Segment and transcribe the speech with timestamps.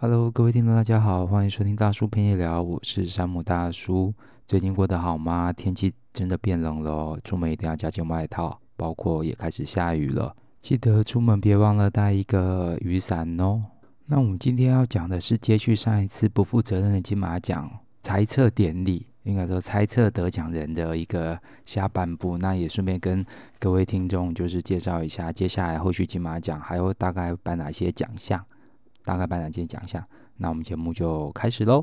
[0.00, 4.14] Hello，各位听众，大家好，欢迎收听大叔陪你聊，我是山姆大叔。
[4.46, 5.52] 最近过得好吗？
[5.52, 13.60] 天气真的变冷了，出门一定要加件外套，包括也开始下雨了，记得出门别忘了带一个雨伞哦。
[14.06, 17.68] 那我们今天要讲的是接续上一次不负责任的金马奖
[18.00, 22.38] 猜测典礼，应该说猜测得奖人的一个下半部。
[22.38, 23.26] 那也顺便跟
[23.58, 28.40] 各位听众就是介绍一下，接下来后续金马奖还会大概颁哪些奖项。
[29.08, 30.06] 大概颁哪些奖项？
[30.36, 31.82] 那我们节目就开始喽。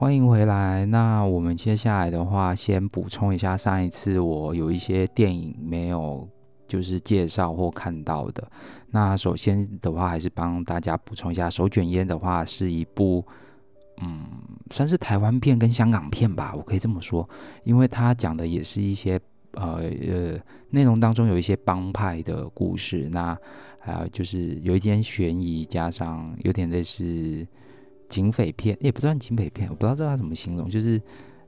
[0.00, 0.86] 欢迎回来。
[0.86, 6.26] 那我们接下来的话，先补充一下上一次我有一些电影没有
[6.66, 8.50] 就是介绍或看到的。
[8.88, 13.22] 那首先的话，还是帮大家补充一下，《手卷烟》的话是一部
[14.00, 14.24] 嗯，
[14.70, 17.28] 算是台湾片跟香港片吧，我可以这么说，
[17.64, 19.20] 因为它讲的也是一些
[19.52, 20.40] 呃呃
[20.70, 23.36] 内容当中有一些帮派的故事，那
[23.78, 27.46] 还有就是有一点悬疑，加上有点类似。
[28.10, 31.00] 警匪片也不算警匪片，我不知道这要怎么形容，就是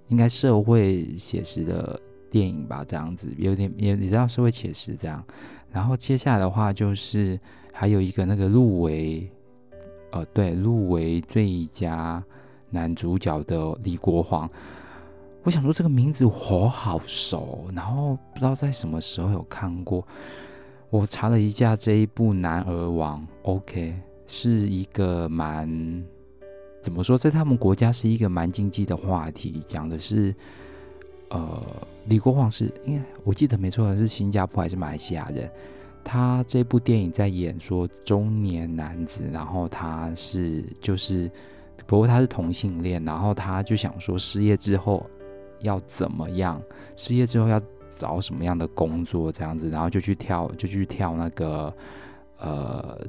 [0.07, 5.23] 应该社会写实的电影吧，这样子有点也你知道社会写实这样。
[5.71, 7.39] 然后接下来的话就是
[7.73, 9.29] 还有一个那个入围，
[10.13, 12.23] 呃，对，入围最佳
[12.71, 14.49] 男主角的李国煌。
[15.43, 20.07] 我想说这个名字我好熟，然后不知道在什么时候有看过。
[20.91, 23.95] 我查了一下这一部《男儿王》，OK，
[24.27, 26.05] 是一个蛮。
[26.83, 30.35] 怎么说，在他们国家是一个蛮禁忌的话题，讲的是，
[31.31, 31.63] 呃，
[32.07, 35.49] 李国煌是，应该我记得没错，是新加坡还是马来西亚人？
[36.05, 41.31] 他这部电影在演说中年男子，然后他是就是，
[41.87, 45.09] 不过他是同性恋，然后他就想说失业之后
[45.61, 46.61] 要怎么样？
[46.97, 47.63] 失业之后要
[47.95, 51.73] 找什么样的工作这样子，然后就去跳，就去跳那个，
[52.41, 53.01] 呃，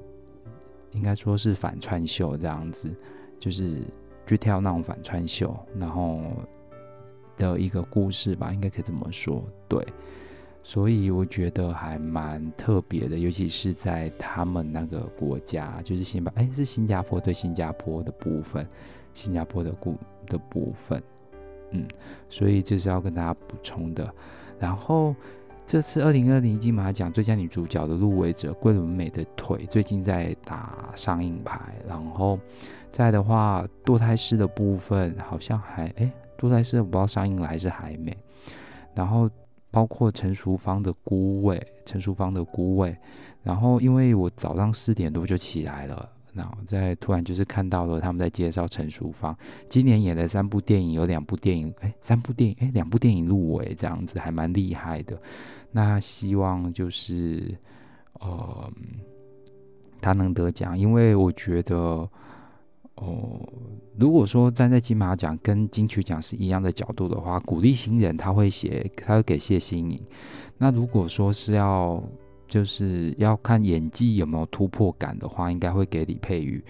[0.91, 2.95] 应该说是反串秀这样子。
[3.43, 3.81] 就是
[4.25, 6.21] 去跳那种反串秀，然后
[7.35, 9.43] 的一个故事吧，应该可以这么说。
[9.67, 9.85] 对，
[10.63, 18.65] 所以我觉得还蛮特别的，尤其是在他们那个国家，就是新加坡，哎，是新加坡对新加坡的部分，
[19.13, 21.03] 新加坡的故的部分，
[21.71, 21.85] 嗯，
[22.29, 24.09] 所以这是要跟大家补充的。
[24.57, 25.13] 然后
[25.65, 32.39] 这次二零二零金马奖最佳女主角的入围者桂纶镁的腿最近在打上映牌，然后。
[32.91, 38.15] 再的话，堕胎师的部分好像还哎，堕胎师我不知道上映了还是还没。
[38.93, 39.27] 然后
[39.71, 42.95] 包括陈淑芳的孤味，陈淑芳的孤味。
[43.41, 49.35] 然后因为我早上四点多就起来了，然后在突然就是看到了他们在介绍陈淑芳
[49.69, 55.19] 今年演的三部电影，有两部电影哎，三部电影哎，两部电影入围这样子还蛮厉害的。
[55.71, 57.57] 那希望就是
[58.19, 58.71] 呃，
[60.01, 62.09] 他能得奖，因为我觉得。
[62.97, 63.41] 哦，
[63.97, 69.99] 如果说站在金马奖跟金曲奖是一样的角度的话，鼓励新人他会写，他会给谢欣颖。
[70.59, 72.01] 那如果说是要
[72.53, 76.63] 就是要看演技有没有突破感的话，应该会给李佩瑜。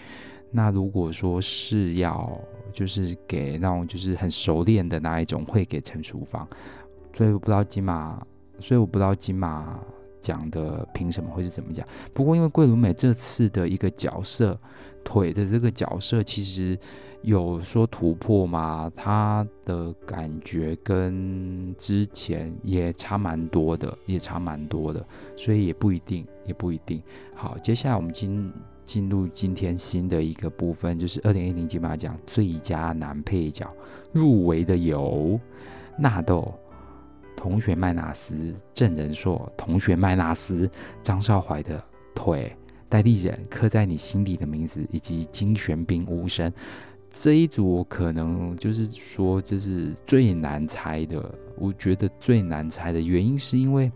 [0.50, 2.40] 那如果说是要
[2.72, 6.48] 就是给那种就是很熟练的那一种，会给陈淑芳。
[7.12, 8.18] 所以我不知道金马，
[8.60, 9.78] 所以我不知道金马
[10.24, 11.86] 奖的评什么会是怎么讲。
[12.16, 14.58] 不过因为桂纶镁这次的一个角色。
[15.06, 16.80] 腿的这个角色其实
[17.24, 18.90] 有说突破吗？
[18.96, 25.06] 他的感觉跟之前也差蛮多的，也差蛮多的，
[25.36, 27.04] 所以也不一定，也不一定。
[27.36, 28.50] 好，接下来我们进
[28.86, 33.70] 进入今天新的一个部分，就是二零一零金马奖最佳男配角
[34.14, 35.38] 入围的有
[36.00, 36.54] 纳豆、
[37.44, 40.70] 同学麦纳斯、郑人硕、同学麦纳斯、
[41.02, 41.84] 张少怀的
[42.16, 42.56] 腿。
[42.88, 46.50] 代理人刻在你心底的名字，以及金玄彬无声
[47.10, 51.36] 这一组，可能就是说这是最难猜的。
[51.58, 53.92] 我觉得最难猜的原因是因为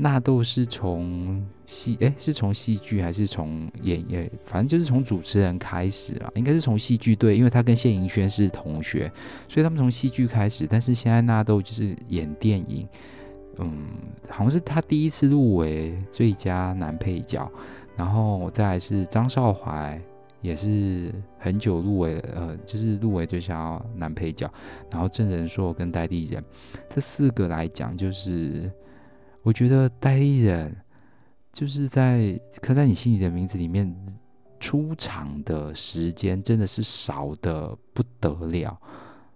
[0.00, 4.30] 纳豆是从戏，诶，是从戏剧还是从演员？
[4.44, 9.12] 反正就是从主持人开始啊，应该是从戏剧对，因为他跟谢盈萱是同学，
[9.48, 10.66] 所以他们从戏剧开始。
[10.68, 12.88] 但是现在纳豆就是演电影，
[13.58, 13.86] 嗯，
[14.28, 17.50] 好像是他第一次入围最佳男配角，
[17.96, 20.00] 然后再来是张少怀。
[20.42, 24.50] 也是很久入围，呃，就是入围最佳男配角，
[24.90, 26.42] 然后郑仁硕跟戴立忍
[26.88, 28.72] 这四个来讲，就是
[29.42, 30.76] 我觉得代理人
[31.52, 33.94] 就是在刻在你心里的名字里面
[34.58, 38.78] 出场的时间真的是少的不得了，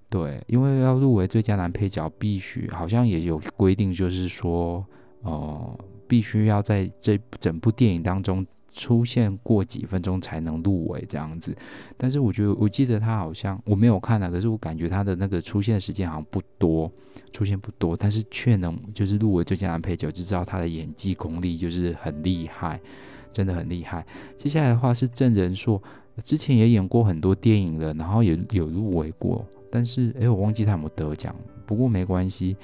[0.09, 4.85] 对，因为要入围最佳男配角，必须好像也有规定，就是说，
[5.23, 8.47] 哦、必须要在这整部电影当中。
[8.75, 11.57] 出现过几分钟才能入围这样子，
[11.97, 16.91] 但是我觉得我记得他好像我没有看啊，可是我感觉他的那个出现时间好像不多，
[17.31, 22.81] 出现不多，但是却能就是入围最佳男配角，就知道他的演技功力就是很厉害，
[23.31, 24.05] 真的很厉害。
[24.37, 25.81] 接下来的话是郑仁硕，
[26.25, 31.35] 之前也演过很多电影了，然后也有入围过，但是诶，我忘记他有没有得奖，
[31.65, 32.57] 不过没关系。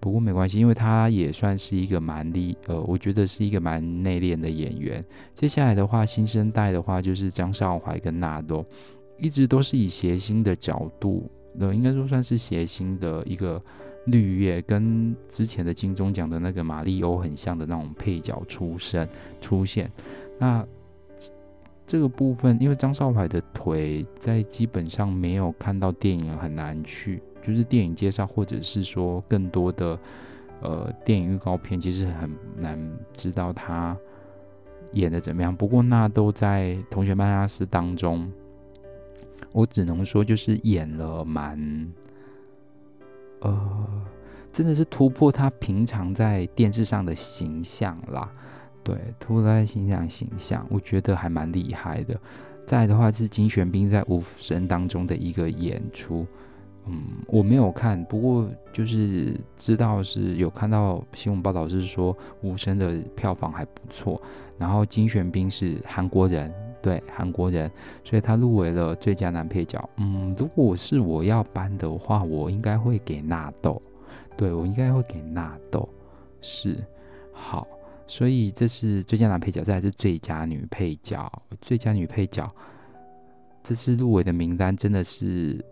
[0.00, 5.04] 不过没关系，因为他也算是一个蛮厉，呃，我觉得是一个蛮内敛的演员。
[5.34, 8.64] 接下来的话，新生代的话就是张少怀跟纳豆，
[9.18, 13.62] 一直都是以谐星的角度，呃，应该说算是谐星的一个
[14.06, 19.06] 绿叶，跟之前的金钟奖的那个马里欧很像的那种配角出身
[19.38, 19.90] 出现。
[20.38, 20.66] 那
[21.86, 27.22] 这个部分，因为张少怀的腿在基本上没有看到电影很难去。
[27.42, 29.98] 就是电影介绍，或者是说更多的
[30.60, 32.78] 呃电影预告片，其实很难
[33.12, 33.96] 知道他
[34.92, 35.54] 演的怎么样。
[35.54, 38.30] 不过那都在《同学麦拉斯》当中，
[39.52, 41.92] 我只能说就是演了蛮
[43.40, 43.86] 呃，
[44.52, 48.30] 真的是突破他平常在电视上的形象啦。
[48.82, 52.18] 对，突破他的形象形象，我觉得还蛮厉害的。
[52.66, 56.26] 再的话是金玄彬在《无声》当中的一个演出。
[56.86, 64.20] 嗯，我没有看，不过就是知道是有看到新闻报道，是说无声的票房还不错。
[64.58, 67.70] 然后金玄彬是韩国人，对，韩国人，
[68.02, 69.88] 所以他入围了最佳男配角。
[69.98, 73.80] 嗯，如果是我要颁的话，我应该会给纳豆，
[74.36, 75.88] 对，我应该会给纳豆。
[76.40, 76.82] 是，
[77.30, 77.68] 好，
[78.06, 81.30] 所以这是最佳男配角，再来是最佳女配角，
[81.60, 82.50] 最佳女配角，
[83.62, 85.62] 这次入围的名单真的是。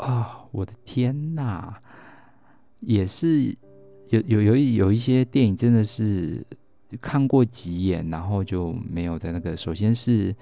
[0.00, 1.74] 啊、我的天呐，
[2.80, 3.54] 也是
[4.08, 6.44] 有有有有一些电影真的是
[7.00, 9.56] 看过几眼，然后就没有在那个。
[9.56, 10.34] 首先是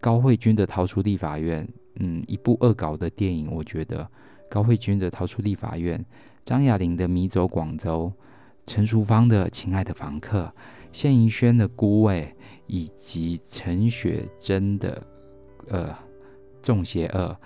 [0.00, 1.64] 高慧君的《逃出立法院》，
[2.00, 4.08] 嗯，一部恶搞的电影，我觉得
[4.50, 5.98] 高慧君的《逃出立法院》，
[6.42, 8.10] 张雅玲的《迷走广州》，
[8.64, 10.52] 陈淑芳的《亲爱的房客》，
[10.90, 12.34] 谢盈萱的《孤味》，
[12.66, 15.06] 以及陈雪贞的
[15.68, 15.88] 呃
[16.62, 17.36] 《仲邪恶》。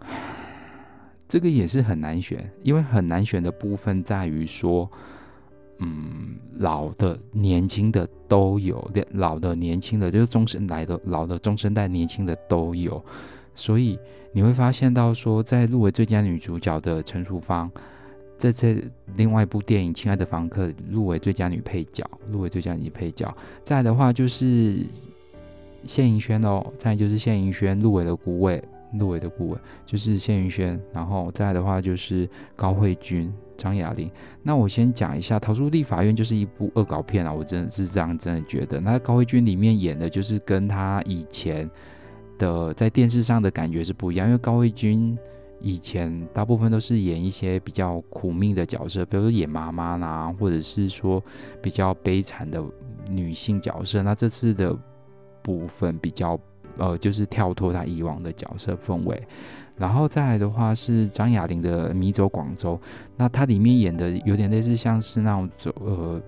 [1.28, 4.90] 这个也是很难选，因为很难选的部分在于说，
[5.78, 13.04] 嗯，老的、年轻的都有，老的、年轻的，就是中生代的、老的、中生代、年轻的都有，
[13.54, 13.98] 所以
[14.32, 17.70] 你会发现到说，在入围最佳女主角的陈淑芳，
[18.38, 18.82] 在这
[19.16, 24.86] 另外一部电影《亲爱的房客》入围最佳女配角，入围最佳女配角，再来的话就是
[25.84, 28.62] 谢盈萱哦，再来就是谢盈萱入围了孤味。
[28.94, 34.10] 入围的顾问就是谢云轩，然后再来的话就是高慧君、张雅玲。
[34.42, 38.80] 那我先讲一下《逃出立法院》就是一部恶搞片啊，我真的是这样真的觉得。
[38.80, 41.68] 那高慧君里面演的就是跟他以前
[42.38, 45.18] 的在电视上的感觉是不一样，因为高慧君
[45.60, 51.22] 以前大部分都是演一些比较苦命的角色，比如说演妈妈啦，或者是说
[51.60, 52.64] 比较悲惨的
[53.08, 54.02] 女性角色。
[54.02, 54.74] 那这次的
[55.42, 56.40] 部分比较。
[56.78, 59.20] 呃，就是跳脱他以往的角色氛围，
[59.76, 62.76] 然后再来的话是张亚玲的《迷走广州》，
[63.16, 66.22] 那他里面演的有点类似像是那种呃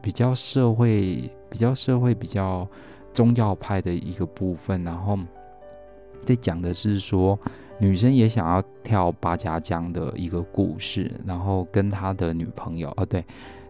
[0.00, 2.66] 比较社会、比较社会、比较
[3.12, 5.18] 宗教派的一个部分，然后
[6.24, 7.38] 在讲的是说
[7.78, 13.24] 女生也想要跳八家将的一个故事，然后跟他的女朋友，哦对，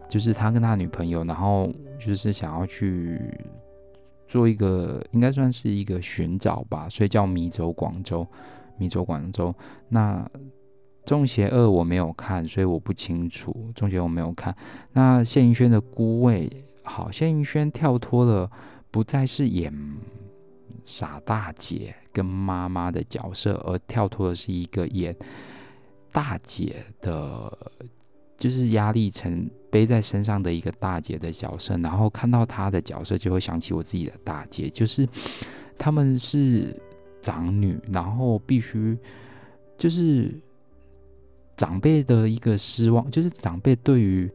[0.07, 3.19] 就是他跟他女朋友，然后就是想要去。
[4.29, 8.25] 做一个应该算是一个寻找吧，所以叫迷走广州，
[8.77, 9.53] 迷走广州。
[9.89, 10.23] 那
[11.03, 13.51] 《仲邪二》我没有看，所以我不清楚。
[13.73, 14.55] 《仲邪》我没有看。
[14.93, 16.47] 那谢盈萱的《孤味》，
[16.83, 18.49] 好，谢盈萱跳脱了，
[18.91, 19.73] 不再是演
[20.85, 25.15] 傻大姐跟妈妈的角色，而跳脱的是一个演
[26.11, 27.51] 大姐的
[28.37, 35.07] 就是压力层背在身上的一个大姐的角色，然后看到她的角色，就会想起我自己的大姐，就是
[35.77, 36.75] 他们是
[37.21, 38.97] 长女，然后必须
[39.77, 40.33] 就是
[41.55, 44.31] 长辈的一个失望，就是长辈对于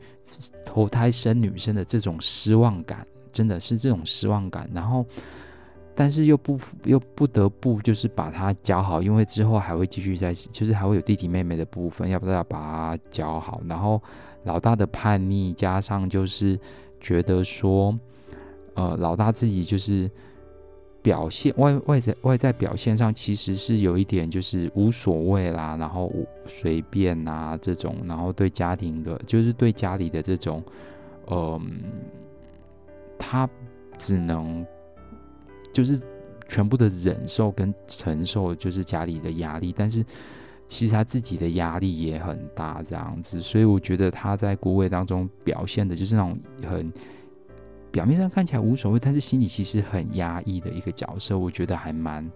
[0.64, 5.04] 投胎生女生的这种失望感，真的是这种失望感，然后。
[5.96, 13.60] 但是又不又不得不就是把他教好，因为之后还会继续在，就是还会有弟弟妹妹的部分，要不要把他教好？
[13.66, 14.02] 然后
[14.42, 16.58] 老大的叛逆，加上就是
[17.00, 17.96] 觉得说，
[18.74, 20.10] 呃，老大自己就是
[21.00, 26.12] 表现外外在外在表现上其实是有一点就是无所谓啦，然后
[26.48, 30.60] 随便啊这种，然后对家庭的，就是对家里的这种，
[31.30, 31.82] 嗯、
[33.16, 33.48] 他
[33.96, 34.66] 只能。
[35.74, 36.00] 就是
[36.48, 40.02] 全部的忍受跟承受，就是家里的压力，但是
[40.66, 46.90] 其实他自己的压力也很大，这样子，所以我觉得他在孤味当中表现的就是那种很
[47.90, 52.30] 表面上看起来无所谓，但是心里其实很压抑的一个角色，我觉得还蛮。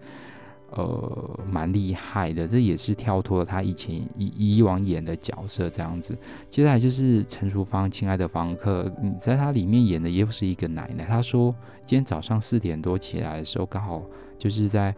[0.71, 6.15] 呃，蛮厉害的，这也是跳脱了他以前以以往演的角色这样子。
[6.51, 11.07] 接下来就是陈淑芳，亲爱的房客，你在他里面演的又是一个奶奶。
[11.07, 11.55] 他说
[11.87, 14.03] 今天早上四点多起来的时候，刚好
[14.39, 14.95] 就是在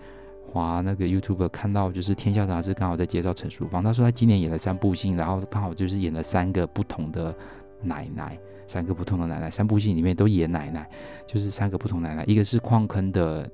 [0.52, 3.80] 滑那个 YouTube 看到，就是《天下杂志》刚好在介绍陈淑芳。
[3.80, 7.32] 他说他今年演了三部戏，然后刚好就是演了三个不同的
[7.80, 8.36] 奶奶，
[8.66, 10.90] 三个不同的奶奶，三部戏里面都演奶奶，
[11.28, 13.48] 就是三个不同奶奶，一个是矿坑的。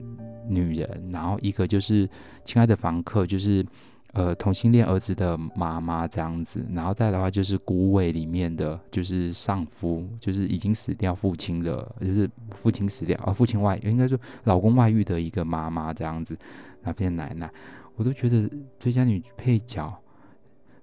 [0.48, 2.08] 女人，然后一个就是
[2.44, 3.64] 亲爱的房客，就是
[4.12, 16.36] 呃同性恋儿子的妈妈这样子，然后再的话就是孤味里面的就是丧夫，就是已经死掉父亲的，就是父亲死掉啊，父亲外应该说老公外遇的一个妈妈这样子，
[16.82, 17.50] 那边奶奶，
[17.96, 19.92] 我都觉得最佳女配角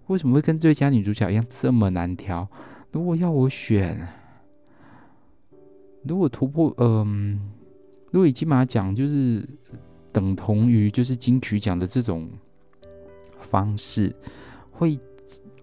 [0.08, 2.48] 为什么会跟最佳女主角一样这么难挑？
[2.92, 4.08] 如果要我选，
[6.04, 7.50] 如果突破，嗯、
[8.14, 9.44] 如果金马奖就是
[10.12, 12.30] 等同于就是金曲奖的这种
[13.40, 14.16] 方式，
[14.72, 15.00] 会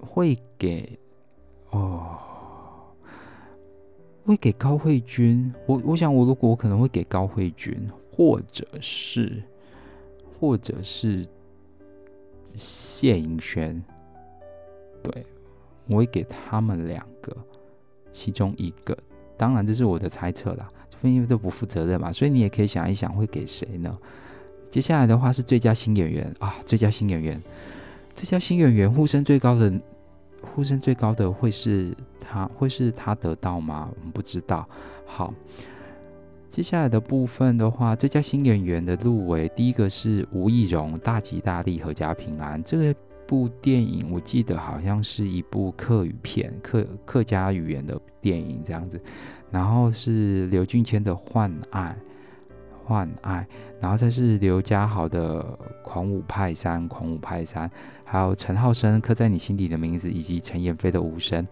[0.01, 0.99] 会给
[1.71, 2.19] 哦，
[4.25, 5.55] 会给高慧君。
[5.65, 9.41] 我我想我如果我可能会给高慧君，或者是
[10.41, 11.25] 或者是
[12.57, 13.81] 谢颖萱，
[15.05, 15.25] 对，
[15.87, 17.37] 我会给他们两个
[18.11, 18.99] 其中一个。
[19.41, 20.69] 当然这是我的猜测啦。
[21.03, 23.97] 因为都不负责任嘛，所以你也可以想一想会给谁呢？
[24.69, 27.43] 接下来的话是最佳新演员啊，最佳新演员，
[28.15, 29.73] 最佳新演员呼声最高的，
[30.43, 33.89] 呼声最高的会是他，会是他得到吗？
[33.99, 34.69] 我们不知道。
[35.07, 35.33] 好，
[36.51, 42.95] 接下来的部分的话，最佳新演员的入围，第一个是吴亦蓉，《大吉大利，阖家平安》这个
[43.31, 49.01] 部电影，我记得好像是一部客语片，客客家语言的电影这样子。
[49.53, 51.97] 然后是刘俊谦的《换爱》，
[52.85, 53.47] 换爱，
[53.81, 55.45] 然后再是刘家豪的
[55.85, 57.71] 《狂舞派三》，狂舞派三，
[58.05, 61.47] 还有陈浩生《刻在你心底的名字》，以及陈妍霏的《无声》。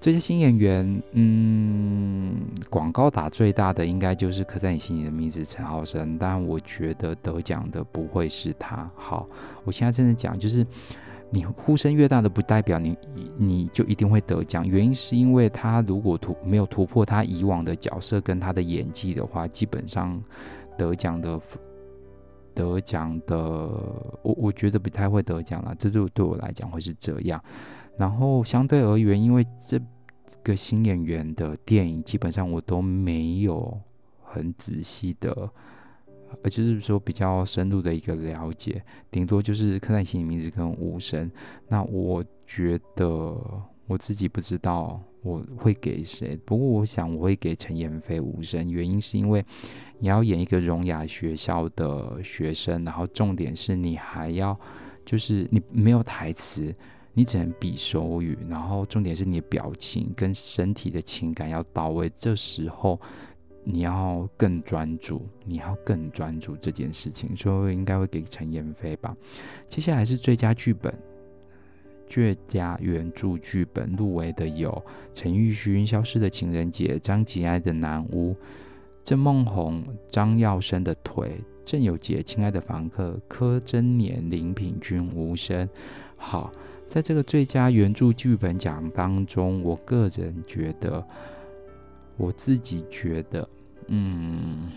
[0.00, 2.34] 最佳新演员，嗯，
[2.70, 8.90] 广告打最大的应该就是《刻在你心里的名字》陈浩生，但我觉得得奖的不会是他。
[8.96, 9.28] 好，
[9.64, 10.66] 我现在真的讲就是。
[11.32, 12.96] 你呼声越大的，不代表你
[13.36, 14.66] 你就一定会得奖。
[14.66, 20.20] 原因是因为他如果突没有突破他以往的角色跟他的演技的话，基本上
[20.76, 21.40] 得奖的
[22.52, 23.38] 得奖的，
[24.22, 25.72] 我我觉得不太会得奖了。
[25.78, 27.40] 这就对我来讲会是这样。
[28.00, 29.78] 然后相对而言，因为这
[30.42, 33.78] 个新演员的电影基本上我都没有
[34.22, 35.50] 很仔细的。
[36.42, 41.28] 而就是说比较深入的一个了解，顶多就是刻在你心里名字跟无声。
[41.68, 43.36] 那我觉得
[43.88, 48.70] 我自己不知道我会给谁，不过我想我会给陈妍霏无声。
[48.70, 49.44] 原因是因为
[49.98, 54.56] 你要演一个聋哑学校的学生，然后重点是你还要
[55.04, 56.72] 就是你没有台词，
[57.20, 62.10] 你只能比手语，然后重点是你的表情跟身体的情感要到位。
[62.14, 62.98] 这时候。
[63.62, 69.14] 你要更专注，你要更专注这件事情，所以应该会给陈妍飞吧。
[69.68, 70.92] 接下来是最佳剧本，
[72.08, 78.32] 最佳原著剧本入围的有陈玉勋《消失的情人节》、张吉安的《南屋》、
[79.04, 81.28] 郑梦红、张耀生的《腿》、
[81.62, 85.68] 郑有杰《亲爱的房客》、柯贞年、林品君《无声》。
[86.16, 86.50] 好，
[86.90, 91.02] 在这个最佳原著剧本奖当中，我个人觉得。
[92.16, 93.48] 我自己觉得，
[93.86, 94.70] 嗯，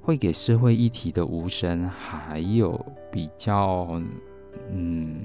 [0.00, 4.00] 会给社会议题的无声，还有比较，
[4.70, 5.18] 嗯，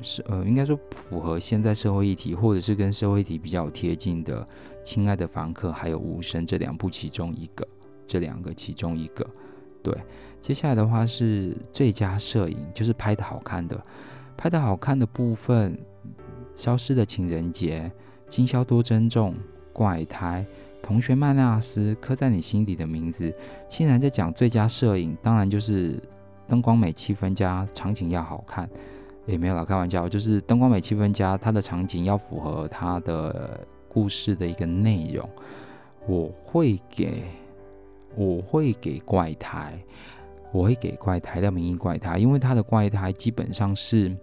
[0.00, 4.42] 是呃，应该说符合现在社会议题，或者是跟社会议题比较贴近的
[4.84, 7.66] 《亲爱的房客》还有《无声》这两部其中一个，
[8.06, 9.26] 这两个其中一个。
[9.82, 9.92] 对，
[10.40, 13.84] 接下来的话是最佳摄影，就是拍的好看的，
[14.38, 15.76] 拍得好看的部分，
[16.54, 17.80] 《消失的情人节》、
[18.28, 19.32] 《今宵多珍重》、
[19.72, 20.46] 《怪胎》、
[20.80, 23.28] 《同学麦娜斯》、《刻在你心底的名字》。
[23.66, 26.00] 既然在讲最佳摄影，当然就是
[26.46, 28.70] 灯光美、气氛佳，场景要好看。
[29.26, 35.28] 也没有啦，开玩笑，就是灯光美、气氛佳，它的场景要符合它的故事的一个内容。
[36.06, 37.24] 我会给，
[38.14, 39.76] 我会给怪胎，
[40.52, 44.16] 我会给怪胎的名义怪胎，因为它的怪胎基本上是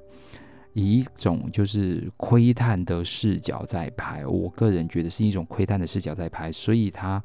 [0.74, 7.22] 以一种就是窥探的视角在拍，我个人觉得是一种窥探的视角在拍，所以它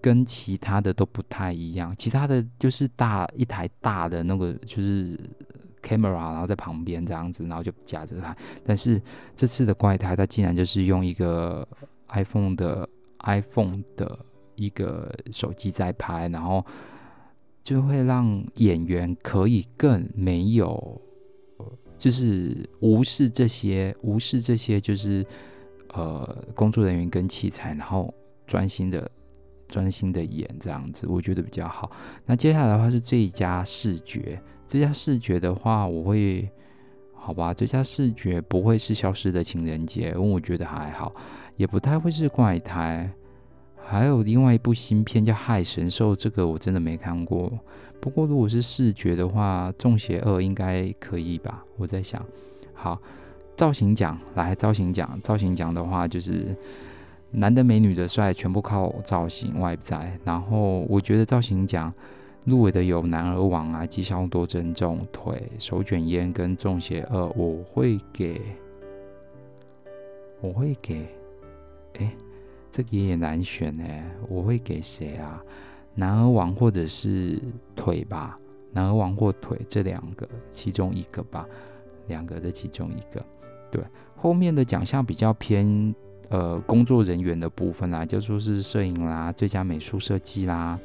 [0.00, 5.18] 跟其他的都不太一样，其他的就是大一台大的那个就是。
[5.82, 8.36] camera，然后在旁边这样子，然后就夹着它。
[8.66, 9.00] 但是
[9.34, 11.66] 这次的怪胎，它竟然就是用一个
[12.08, 12.86] iPhone 的
[13.20, 14.18] iPhone 的
[14.56, 16.62] 一个手机在拍，然后
[17.70, 21.00] 就会让演员可以更没有，
[21.96, 25.24] 就是无视这些，无视这些，就是
[25.92, 28.12] 呃工作人员跟器材，然后
[28.44, 29.08] 专心的
[29.68, 31.92] 专心的演这样子，我觉得比较好。
[32.26, 34.42] 那接下来的话是最佳视觉。
[34.66, 36.50] 最佳视觉的话，我会
[37.14, 37.54] 好吧。
[37.54, 41.14] 最佳视觉不会是《消失的情人节》，因为我觉得还好，
[41.56, 43.08] 也不太会是怪胎。
[43.90, 47.50] 还有另外一部新片叫《害神兽》，这个我真的没看过。
[47.98, 51.64] 不过如果是视觉的话，《粽邪二》应该可以吧？
[51.76, 52.24] 我在想。
[52.72, 52.96] 好，
[53.56, 56.56] 造型奖来，造型奖，造型奖的话就是
[57.32, 60.16] 男的美女的帅，全部靠造型外在。
[60.24, 61.92] 然后我觉得造型奖。
[62.46, 68.40] 入围的有《男儿王》啊，《今宵多珍重》、腿、手卷烟跟《粽邪二》，我会给，
[70.40, 71.06] 我会给，
[71.98, 72.10] 哎，
[72.70, 75.42] 这个也难选哎，我会给谁啊？
[75.94, 77.40] 《男儿王》或者是
[77.74, 78.38] 腿吧，
[78.72, 81.46] 《男儿王》或腿这两个其中一个吧，
[82.06, 83.24] 两个的其中一个。
[83.70, 83.82] 对，
[84.16, 85.94] 后面的奖项比较偏
[86.28, 90.78] 呃工作人员的部分啦，就说是摄影啦、最佳美术设计啦。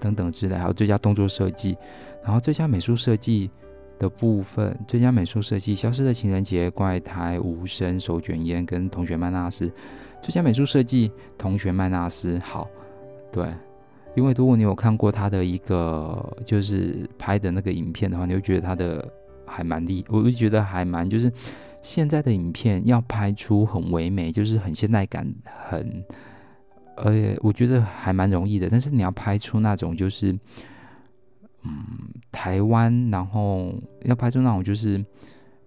[0.00, 1.76] 等等之类，还有最佳动作设计，
[2.22, 3.50] 然后最佳美术设计
[3.98, 9.66] 的部分，最佳美术设计《消失的情人节》、《怪胎》、《无声》、手卷烟跟《同学麦娜丝》。
[10.22, 12.68] 最佳美术设计《同学麦娜丝》好，
[13.32, 13.46] 对，
[14.16, 19.08] 因为如果你有看过他的一个就是拍的那个影片的话，你会觉得他的
[19.46, 21.32] 还蛮厉，我会觉得还蛮就是
[21.82, 25.32] 现在的影片要拍出很唯美，就是很现代感，
[25.68, 26.04] 很。
[27.00, 30.36] 而且我觉得还蛮容易的，但是你要拍出那种就是，
[31.68, 35.04] 嗯，台湾，然后要拍出那种就是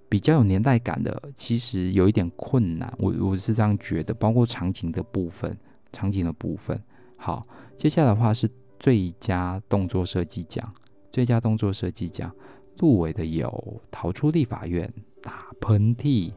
[0.09, 2.91] 比较有年代感的，其实有一点困难。
[2.97, 5.55] 我我是这样觉得，包括场景的部分，
[5.91, 6.81] 场景的部分。
[7.17, 7.45] 好，
[7.77, 10.73] 接下来的话是最佳动作设计奖，
[11.11, 12.33] 最佳动作设计奖
[12.79, 13.47] 入围的有
[13.91, 14.91] 《逃出立法院》、
[15.23, 16.31] 打喷嚏。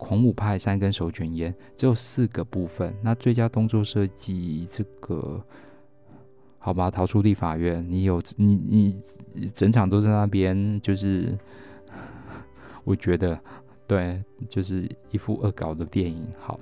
[0.00, 5.44] 狂舞派三根手卷烟只有四个部分，那最佳动作设计这个
[6.58, 6.90] 好吧？
[6.90, 11.38] 逃出立法院，你有你你整场都在那边，就是
[12.84, 13.38] 我觉得
[13.86, 16.26] 对，就是一副恶搞的电影。
[16.38, 16.58] 好，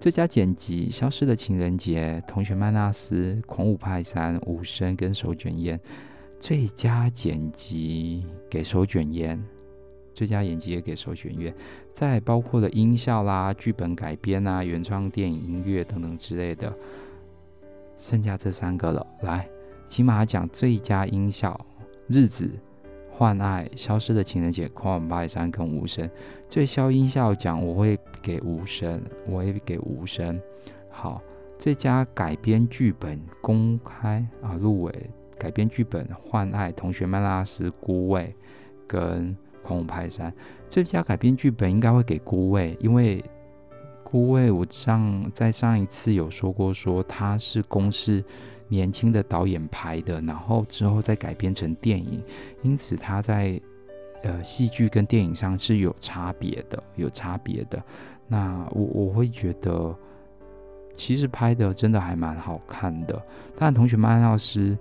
[0.00, 5.78] 最佳剪辑，消失的情人节，同学麦纳斯，狂舞派三，无声跟手卷烟。
[6.40, 9.42] 最佳剪辑给手卷烟。
[10.12, 11.52] 最佳演技也给手卷烟，
[11.92, 16.72] 再包括了音效啦、剧本改编啊、原创电影音乐等等之类的，
[17.96, 19.06] 剩下这三个了。
[19.22, 19.48] 来，
[19.86, 21.58] 起码讲最佳音效，
[22.08, 22.46] 《日子》、
[23.10, 26.08] 《换爱》、《消失的情人节》、《狂舞派3》跟《无声》。
[26.48, 30.36] 最佳音效奖我会给《无声》，我会给《无声》。
[30.90, 31.20] 好，
[31.58, 38.34] 最佳改编剧本公开啊，入围改编剧本《换爱》、《同学麦娜丝》、《孤味》
[38.86, 39.36] 跟。
[39.64, 40.30] 狂舞派三
[40.68, 43.24] 最佳改编剧本应该会给孤味，因为
[44.14, 48.22] 因为我上在上一次有说过，说他是公司
[48.68, 52.22] 年轻的导演拍的，然后之后再改编成电影，
[52.62, 53.60] 因此他在
[54.22, 57.82] 呃戏剧跟电影上是有差别的，有差别的。
[58.28, 59.92] 那我我会觉得
[60.94, 63.20] 其实拍的真的还蛮好看的。
[63.56, 64.78] 但同学麦娜丝，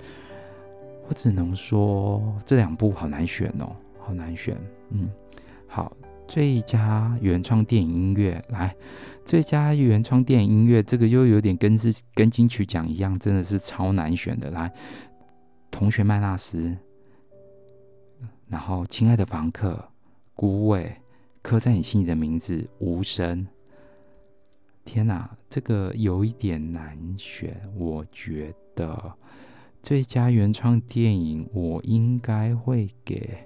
[1.07, 3.75] 我只能说这两部好难选哦。
[3.99, 4.55] 好难选，
[4.89, 5.09] 嗯，
[5.65, 5.91] 好，
[6.27, 8.75] 最佳原创电影音乐来，
[9.25, 14.49] 最佳原创电影音乐这个又有点跟是跟金曲奖一样，真的是超难选的。
[14.49, 14.73] 来，
[15.69, 16.75] 同学麦纳斯，
[18.47, 19.89] 然后亲爱的房客，
[20.33, 20.95] 孤味，
[21.41, 23.45] 刻在你心里的名字，无声。
[24.85, 27.55] 天哪，这个有一点难选。
[27.75, 29.13] 我觉得
[29.81, 33.37] 最佳原创电影，我应该会给。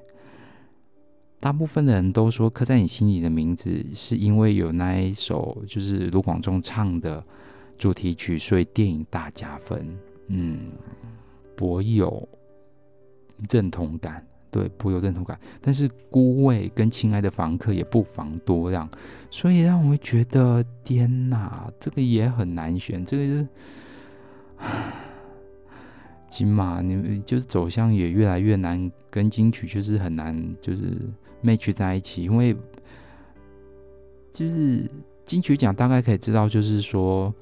[1.47, 7.23] 大部分的人都说刻在你心里的名字，是因为有那一首就是卢广仲唱的
[7.77, 9.97] 主题曲，所以电影大加分。
[10.27, 10.59] 嗯，
[11.61, 12.27] 我有
[13.49, 14.27] 认同感。
[14.51, 18.89] 对，颇有认同感，但是孤味跟亲爱的房客也不妨多让，
[19.29, 23.47] 所以让我会觉得天哪，这个也很难选，这个是
[26.37, 30.95] 金马，你就是走向也越来越难，跟金曲就是很难，就是
[31.43, 32.55] match 在一起，因为
[34.31, 34.87] 就是
[35.25, 37.33] 金曲奖大概可以知道，就是说，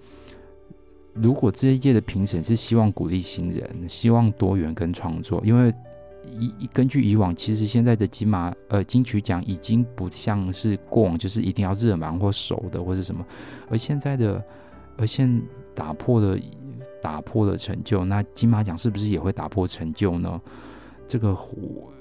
[1.14, 5.74] 如果这一届的评审是希望鼓励新人，希望多元跟创作，因为。
[6.40, 13.24] 以根据以往，其实现在的金马呃金曲奖已经不像是过往，就是一定要热门或熟的或是什么，
[13.70, 14.44] 而现在的，
[14.98, 15.40] 而现
[15.76, 16.36] 打破了
[17.06, 20.42] 打破了成就，那金马奖是不是也会打破成就呢？
[21.08, 21.94] 这个我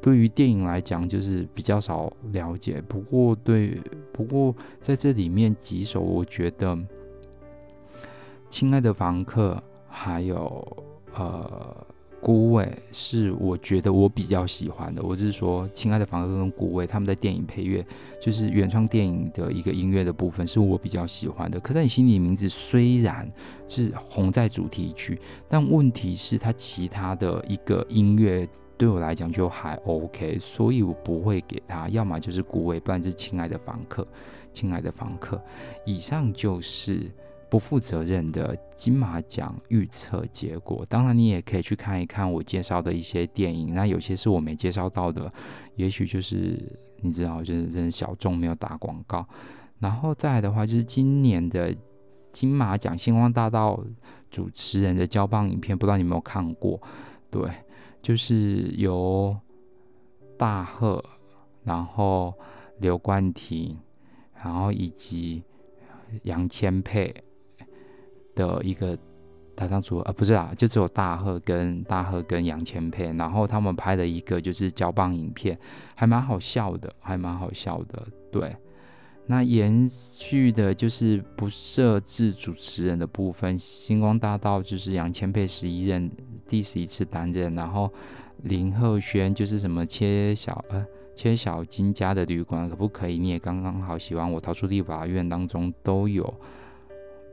[0.00, 3.76] 对于电影来讲就是比较少了解，不过对，
[4.12, 6.76] 不过在这里面几首，我觉得
[8.48, 9.54] 《亲爱的房客》
[9.88, 11.86] 还有呃。
[12.22, 17.84] 孤味是我觉得我比较喜欢的，我是说，亲爱的房客跟孤味他们在电影配乐，
[18.20, 21.58] 就是原创电影的一个音乐的部分，是我比较喜欢的。
[21.58, 23.28] 刻在你心里名字虽然
[23.66, 34.06] 是红在主题曲，但问题是它其他的一个音乐对我来讲就还 OK，所以我不会给他，要么就是孤味，不然就是亲爱的房客，
[34.52, 35.42] 亲爱的房客。
[35.84, 37.10] 以上就是。
[37.52, 45.30] 不负责任的金马奖预测结果，当然你也可以去看一看我介绍的一些电影，那有些是我没介绍到的，
[45.76, 46.58] 也许就是
[47.02, 49.28] 你知道，就是真的小众没有打广告。
[49.80, 51.76] 然后再来的话，就是今年的
[52.30, 53.78] 金马奖星光大道
[54.30, 56.80] 主持人的交棒影片，不知道你有没有看过？
[57.30, 57.50] 对，
[58.00, 59.36] 就是由
[60.38, 61.04] 大贺，
[61.64, 62.32] 然后
[62.78, 63.78] 刘冠廷，
[64.42, 65.42] 然后以及
[66.22, 67.14] 杨千霈。
[68.34, 68.96] 的一个
[69.54, 75.58] 台上组合啊，不是啊，就只有大贺跟大贺跟杨千霈，然后他们拍的一个就是交棒影片，
[75.94, 78.06] 还蛮好笑的，还蛮好笑的。
[78.30, 78.56] 对，
[79.26, 86.10] 那延续的就是不设置主持人的部分，星光大道就是杨千霈十一任，
[86.48, 87.92] 第十一次担任，然后
[88.44, 93.18] 林赫轩就是什么切小呃切小金家的旅馆可不可以？
[93.18, 96.34] 你也刚刚好喜欢我逃出立法院当中都有。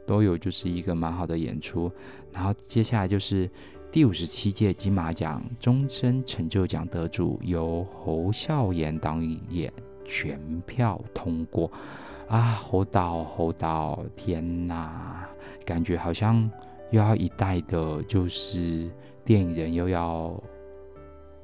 [0.10, 1.92] 都有，就是一个蛮好的演出。
[2.34, 3.48] 然后接下来就是
[3.92, 9.18] 第五十七届金马奖终身成就奖得主，由侯孝贤导
[9.50, 9.72] 演
[10.04, 11.72] 全票通过。
[12.28, 15.30] 啊，侯导，侯导，天哪，
[15.64, 16.50] 感觉好像
[16.90, 18.90] 又要一代的，就是
[19.24, 20.34] 电影人又要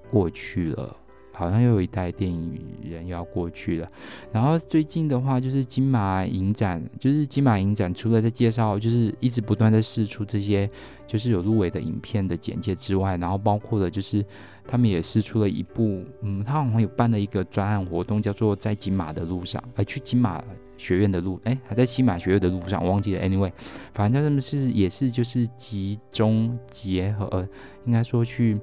[0.10, 0.98] 过去了。
[1.36, 3.92] 好像又有一代电影人要过去了，
[4.32, 10.70] 然后最近的话就是金马影展，就是金马影展除了在介绍，就是一直不断在释出这些
[11.06, 14.26] 就是有入围的影片的简介之外，然后包括了就是
[14.66, 20.42] 他们也释出了一部，嗯，他好像有办了一个专案活动，叫做在金马的路上，哎，去金马
[20.78, 23.52] 学院的路，哎，还在金马学院的路上，忘记了，anyway，
[23.94, 27.46] 反正他们是也是就是集中结合，
[27.86, 28.58] 应该说去。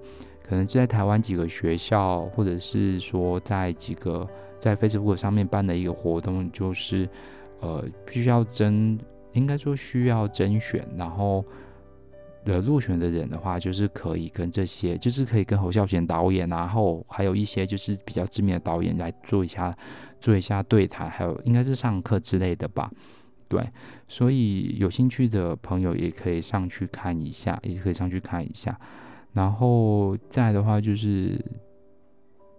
[0.52, 7.08] 可能就在台湾几个学校，或者是说在几个在 Facebook 上面办的一个活动，就是
[7.60, 8.98] 呃，必须要征，
[9.32, 11.42] 应该说需要甄选，然后
[12.44, 19.74] 呃入选的人的话，就是可以跟这些，就是可以跟侯孝贤导演，然后还有一些就是比较知名的导演来做一下
[20.20, 22.90] 做一下对谈，还有应该是上课之类的吧，
[23.48, 23.66] 对，
[24.06, 28.78] 所以有兴趣的朋友也可以上去看一下，也可以上去看一下。
[29.32, 31.42] 然后再的话就是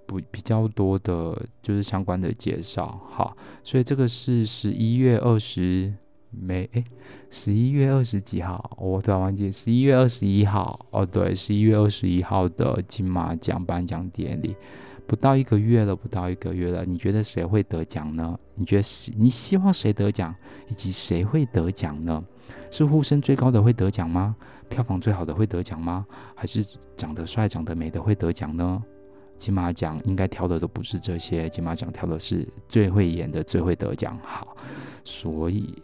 [0.05, 5.93] 不比较多的，就是相关的介绍，好，所以这个是十一月二十
[6.29, 6.83] 没诶，
[7.29, 14.55] 十一月二十几号，我突然忘记，十一月二十一号哦，对，十一月二十一号的金马奖颁奖典礼，
[15.05, 18.37] 不到一个月了，不到一个月了，你觉得谁会得奖呢？
[18.55, 18.83] 你觉得
[19.15, 20.33] 你希望谁得奖，
[20.67, 22.23] 以及谁会得奖呢？
[22.71, 24.35] 是呼声最高的会得奖吗？
[24.73, 26.05] 票房最好的会得奖吗？
[26.33, 26.63] 还是
[26.97, 28.83] 长得帅、长得美的会得奖呢？
[29.37, 34.17] 金马奖应该挑的都不是这些，金马奖挑的是最会演的、最会得奖。
[34.23, 34.55] 好，
[35.03, 35.81] 所以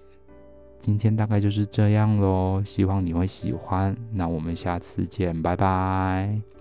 [0.79, 3.95] 今天大概就是这样喽，希望你会喜欢。
[4.11, 6.58] 那我们下次见，拜拜。